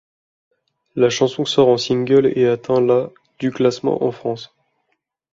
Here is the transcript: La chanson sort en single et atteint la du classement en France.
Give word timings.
La 0.95 1.11
chanson 1.11 1.45
sort 1.45 1.67
en 1.67 1.77
single 1.77 2.25
et 2.35 2.47
atteint 2.47 2.81
la 2.81 3.11
du 3.37 3.51
classement 3.51 4.03
en 4.03 4.11
France. 4.11 4.51